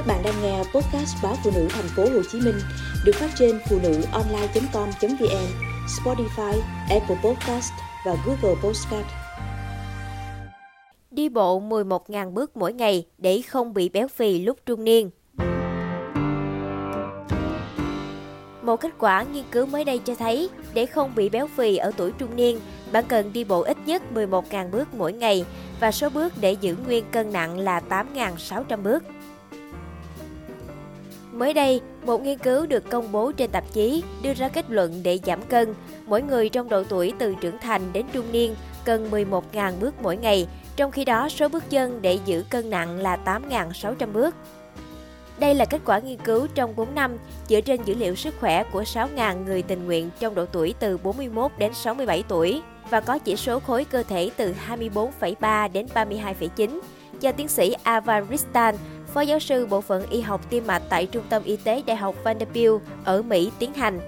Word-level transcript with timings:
Các 0.00 0.06
bạn 0.06 0.22
đang 0.24 0.42
nghe 0.42 0.58
podcast 0.58 1.16
báo 1.22 1.34
phụ 1.44 1.50
nữ 1.54 1.68
thành 1.70 1.88
phố 1.96 2.02
Hồ 2.02 2.22
Chí 2.32 2.40
Minh 2.40 2.54
được 3.04 3.12
phát 3.14 3.30
trên 3.38 3.60
phụ 3.70 3.78
nữ 3.82 4.02
online.com.vn, 4.12 5.46
Spotify, 5.86 6.60
Apple 6.90 7.16
Podcast 7.24 7.72
và 8.06 8.16
Google 8.26 8.60
Podcast. 8.62 9.06
Đi 11.10 11.28
bộ 11.28 11.60
11.000 11.60 12.30
bước 12.30 12.56
mỗi 12.56 12.72
ngày 12.72 13.06
để 13.18 13.42
không 13.42 13.74
bị 13.74 13.88
béo 13.88 14.08
phì 14.08 14.42
lúc 14.42 14.58
trung 14.66 14.84
niên. 14.84 15.10
Một 18.62 18.76
kết 18.76 18.90
quả 18.98 19.22
nghiên 19.22 19.44
cứu 19.52 19.66
mới 19.66 19.84
đây 19.84 19.98
cho 19.98 20.14
thấy, 20.14 20.50
để 20.74 20.86
không 20.86 21.14
bị 21.14 21.28
béo 21.28 21.46
phì 21.56 21.76
ở 21.76 21.92
tuổi 21.96 22.12
trung 22.18 22.36
niên, 22.36 22.60
bạn 22.92 23.04
cần 23.08 23.32
đi 23.32 23.44
bộ 23.44 23.60
ít 23.60 23.76
nhất 23.86 24.02
11.000 24.14 24.70
bước 24.70 24.94
mỗi 24.94 25.12
ngày 25.12 25.44
và 25.80 25.92
số 25.92 26.08
bước 26.10 26.32
để 26.40 26.52
giữ 26.52 26.76
nguyên 26.86 27.04
cân 27.10 27.32
nặng 27.32 27.58
là 27.58 27.80
8.600 27.88 28.82
bước. 28.82 29.02
Mới 31.40 31.54
đây, 31.54 31.80
một 32.06 32.22
nghiên 32.22 32.38
cứu 32.38 32.66
được 32.66 32.90
công 32.90 33.12
bố 33.12 33.32
trên 33.32 33.50
tạp 33.50 33.72
chí 33.72 34.02
đưa 34.22 34.34
ra 34.34 34.48
kết 34.48 34.64
luận 34.68 35.00
để 35.02 35.18
giảm 35.24 35.42
cân, 35.42 35.74
mỗi 36.06 36.22
người 36.22 36.48
trong 36.48 36.68
độ 36.68 36.84
tuổi 36.88 37.12
từ 37.18 37.34
trưởng 37.40 37.58
thành 37.58 37.92
đến 37.92 38.06
trung 38.12 38.32
niên 38.32 38.54
cần 38.84 39.10
11.000 39.10 39.72
bước 39.80 39.94
mỗi 40.02 40.16
ngày, 40.16 40.46
trong 40.76 40.90
khi 40.90 41.04
đó 41.04 41.28
số 41.28 41.48
bước 41.48 41.64
chân 41.70 42.02
để 42.02 42.18
giữ 42.24 42.44
cân 42.50 42.70
nặng 42.70 42.98
là 42.98 43.18
8.600 43.24 44.12
bước. 44.12 44.34
Đây 45.38 45.54
là 45.54 45.64
kết 45.64 45.80
quả 45.84 45.98
nghiên 45.98 46.18
cứu 46.18 46.46
trong 46.54 46.76
4 46.76 46.94
năm 46.94 47.16
dựa 47.48 47.60
trên 47.60 47.82
dữ 47.84 47.94
liệu 47.94 48.14
sức 48.14 48.34
khỏe 48.40 48.64
của 48.72 48.82
6.000 48.82 49.44
người 49.44 49.62
tình 49.62 49.86
nguyện 49.86 50.10
trong 50.20 50.34
độ 50.34 50.46
tuổi 50.52 50.74
từ 50.80 50.98
41 50.98 51.52
đến 51.58 51.74
67 51.74 52.24
tuổi 52.28 52.62
và 52.90 53.00
có 53.00 53.18
chỉ 53.18 53.36
số 53.36 53.60
khối 53.60 53.84
cơ 53.84 54.02
thể 54.02 54.30
từ 54.36 54.54
24,3 54.68 55.72
đến 55.72 55.86
32,9 55.94 56.80
do 57.20 57.32
tiến 57.32 57.48
sĩ 57.48 57.74
Avan 57.82 58.26
Ristan, 58.30 58.74
phó 59.14 59.20
giáo 59.20 59.38
sư 59.38 59.66
bộ 59.66 59.80
phận 59.80 60.10
y 60.10 60.20
học 60.20 60.50
tim 60.50 60.66
mạch 60.66 60.82
tại 60.88 61.06
Trung 61.06 61.24
tâm 61.28 61.42
Y 61.44 61.56
tế 61.56 61.82
Đại 61.86 61.96
học 61.96 62.14
Vanderbilt 62.24 62.80
ở 63.04 63.22
Mỹ 63.22 63.50
tiến 63.58 63.74
hành. 63.74 64.00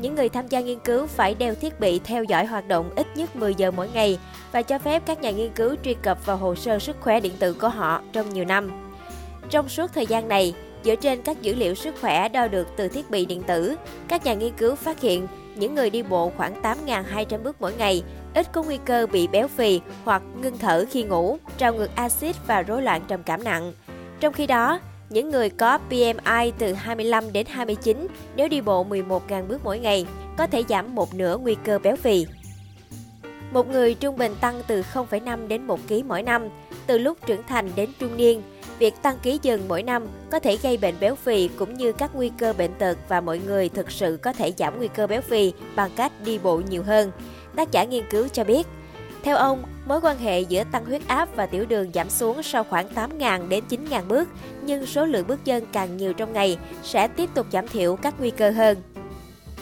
Những 0.00 0.14
người 0.14 0.28
tham 0.28 0.48
gia 0.48 0.60
nghiên 0.60 0.78
cứu 0.78 1.06
phải 1.06 1.34
đeo 1.34 1.54
thiết 1.54 1.80
bị 1.80 1.98
theo 1.98 2.24
dõi 2.24 2.46
hoạt 2.46 2.68
động 2.68 2.90
ít 2.96 3.06
nhất 3.16 3.36
10 3.36 3.54
giờ 3.54 3.70
mỗi 3.70 3.88
ngày 3.94 4.18
và 4.52 4.62
cho 4.62 4.78
phép 4.78 5.02
các 5.06 5.20
nhà 5.20 5.30
nghiên 5.30 5.52
cứu 5.52 5.74
truy 5.84 5.94
cập 5.94 6.26
vào 6.26 6.36
hồ 6.36 6.54
sơ 6.54 6.78
sức 6.78 6.96
khỏe 7.00 7.20
điện 7.20 7.32
tử 7.38 7.52
của 7.52 7.68
họ 7.68 8.02
trong 8.12 8.34
nhiều 8.34 8.44
năm. 8.44 8.70
Trong 9.50 9.68
suốt 9.68 9.90
thời 9.94 10.06
gian 10.06 10.28
này, 10.28 10.54
dựa 10.84 10.96
trên 10.96 11.22
các 11.22 11.42
dữ 11.42 11.54
liệu 11.54 11.74
sức 11.74 11.94
khỏe 12.00 12.28
đo 12.28 12.46
được 12.46 12.68
từ 12.76 12.88
thiết 12.88 13.10
bị 13.10 13.26
điện 13.26 13.42
tử, 13.42 13.76
các 14.08 14.24
nhà 14.24 14.34
nghiên 14.34 14.52
cứu 14.52 14.74
phát 14.74 15.00
hiện 15.00 15.26
những 15.54 15.74
người 15.74 15.90
đi 15.90 16.02
bộ 16.02 16.32
khoảng 16.36 16.62
8.200 16.62 17.42
bước 17.42 17.56
mỗi 17.60 17.74
ngày 17.74 18.02
ít 18.34 18.52
có 18.52 18.62
nguy 18.62 18.78
cơ 18.84 19.06
bị 19.12 19.26
béo 19.26 19.48
phì 19.48 19.80
hoặc 20.04 20.22
ngưng 20.42 20.58
thở 20.58 20.84
khi 20.90 21.02
ngủ, 21.02 21.38
trào 21.58 21.74
ngược 21.74 21.96
axit 21.96 22.36
và 22.46 22.62
rối 22.62 22.82
loạn 22.82 23.02
trầm 23.08 23.22
cảm 23.22 23.44
nặng. 23.44 23.72
Trong 24.20 24.32
khi 24.32 24.46
đó, 24.46 24.80
những 25.10 25.30
người 25.30 25.50
có 25.50 25.78
BMI 25.90 26.52
từ 26.58 26.72
25 26.72 27.32
đến 27.32 27.46
29 27.46 28.06
nếu 28.36 28.48
đi 28.48 28.60
bộ 28.60 28.84
11.000 28.84 29.46
bước 29.46 29.60
mỗi 29.64 29.78
ngày 29.78 30.06
có 30.36 30.46
thể 30.46 30.62
giảm 30.68 30.94
một 30.94 31.14
nửa 31.14 31.36
nguy 31.36 31.56
cơ 31.64 31.78
béo 31.78 31.96
phì. 31.96 32.26
Một 33.52 33.68
người 33.68 33.94
trung 33.94 34.16
bình 34.16 34.34
tăng 34.40 34.62
từ 34.66 34.82
0,5 34.92 35.48
đến 35.48 35.66
1 35.66 35.80
kg 35.88 36.08
mỗi 36.08 36.22
năm, 36.22 36.48
từ 36.86 36.98
lúc 36.98 37.18
trưởng 37.26 37.42
thành 37.48 37.70
đến 37.76 37.90
trung 37.98 38.16
niên. 38.16 38.42
Việc 38.78 38.94
tăng 39.02 39.18
ký 39.22 39.38
dần 39.42 39.64
mỗi 39.68 39.82
năm 39.82 40.06
có 40.30 40.38
thể 40.38 40.56
gây 40.62 40.76
bệnh 40.76 40.94
béo 41.00 41.14
phì 41.14 41.48
cũng 41.48 41.74
như 41.74 41.92
các 41.92 42.14
nguy 42.14 42.30
cơ 42.38 42.52
bệnh 42.52 42.74
tật 42.78 42.98
và 43.08 43.20
mọi 43.20 43.40
người 43.46 43.68
thực 43.68 43.90
sự 43.90 44.18
có 44.22 44.32
thể 44.32 44.52
giảm 44.58 44.78
nguy 44.78 44.88
cơ 44.88 45.06
béo 45.06 45.20
phì 45.20 45.52
bằng 45.76 45.90
cách 45.96 46.12
đi 46.24 46.38
bộ 46.38 46.62
nhiều 46.70 46.82
hơn. 46.82 47.10
Tác 47.56 47.72
giả 47.72 47.84
nghiên 47.84 48.04
cứu 48.10 48.28
cho 48.28 48.44
biết, 48.44 48.66
theo 49.24 49.36
ông, 49.36 49.62
mối 49.86 50.00
quan 50.00 50.18
hệ 50.18 50.40
giữa 50.40 50.64
tăng 50.72 50.84
huyết 50.84 51.02
áp 51.06 51.28
và 51.36 51.46
tiểu 51.46 51.64
đường 51.68 51.90
giảm 51.94 52.10
xuống 52.10 52.42
sau 52.42 52.64
khoảng 52.64 52.88
8.000 52.94 53.48
đến 53.48 53.64
9.000 53.68 54.08
bước, 54.08 54.28
nhưng 54.62 54.86
số 54.86 55.04
lượng 55.04 55.26
bước 55.26 55.44
chân 55.44 55.64
càng 55.72 55.96
nhiều 55.96 56.12
trong 56.12 56.32
ngày 56.32 56.58
sẽ 56.82 57.08
tiếp 57.08 57.30
tục 57.34 57.46
giảm 57.52 57.68
thiểu 57.68 57.96
các 57.96 58.14
nguy 58.18 58.30
cơ 58.30 58.50
hơn. 58.50 58.78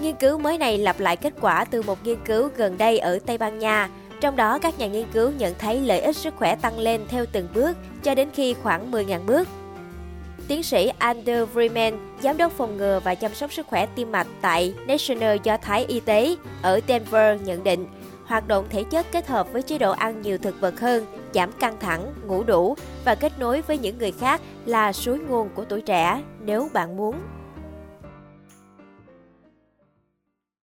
Nghiên 0.00 0.16
cứu 0.16 0.38
mới 0.38 0.58
này 0.58 0.78
lặp 0.78 1.00
lại 1.00 1.16
kết 1.16 1.32
quả 1.40 1.64
từ 1.64 1.82
một 1.82 1.98
nghiên 2.04 2.18
cứu 2.24 2.48
gần 2.56 2.78
đây 2.78 2.98
ở 2.98 3.18
Tây 3.26 3.38
Ban 3.38 3.58
Nha, 3.58 3.88
trong 4.20 4.36
đó 4.36 4.58
các 4.58 4.78
nhà 4.78 4.86
nghiên 4.86 5.06
cứu 5.12 5.30
nhận 5.30 5.54
thấy 5.58 5.80
lợi 5.80 6.00
ích 6.00 6.16
sức 6.16 6.34
khỏe 6.36 6.56
tăng 6.56 6.78
lên 6.78 7.00
theo 7.08 7.26
từng 7.32 7.48
bước 7.54 7.76
cho 8.02 8.14
đến 8.14 8.28
khi 8.34 8.54
khoảng 8.54 8.90
10.000 8.90 9.26
bước. 9.26 9.48
Tiến 10.48 10.62
sĩ 10.62 10.92
Andrew 10.98 11.46
Freeman, 11.54 11.96
giám 12.22 12.36
đốc 12.36 12.52
phòng 12.52 12.76
ngừa 12.76 13.00
và 13.04 13.14
chăm 13.14 13.34
sóc 13.34 13.52
sức 13.52 13.66
khỏe 13.66 13.86
tim 13.94 14.12
mạch 14.12 14.26
tại 14.40 14.74
National 14.86 15.36
Do 15.42 15.56
Thái 15.56 15.84
Y 15.84 16.00
tế 16.00 16.36
ở 16.62 16.80
Denver 16.88 17.42
nhận 17.42 17.64
định, 17.64 17.86
hoạt 18.28 18.48
động 18.48 18.66
thể 18.70 18.84
chất 18.84 19.06
kết 19.12 19.28
hợp 19.28 19.52
với 19.52 19.62
chế 19.62 19.78
độ 19.78 19.92
ăn 19.92 20.22
nhiều 20.22 20.38
thực 20.38 20.60
vật 20.60 20.80
hơn, 20.80 21.06
giảm 21.34 21.52
căng 21.52 21.76
thẳng, 21.80 22.14
ngủ 22.26 22.44
đủ 22.44 22.76
và 23.04 23.14
kết 23.14 23.32
nối 23.38 23.62
với 23.62 23.78
những 23.78 23.98
người 23.98 24.12
khác 24.12 24.40
là 24.66 24.92
suối 24.92 25.18
nguồn 25.18 25.48
của 25.54 25.64
tuổi 25.64 25.80
trẻ 25.80 26.22
nếu 26.40 26.68
bạn 26.72 26.96
muốn. 26.96 27.14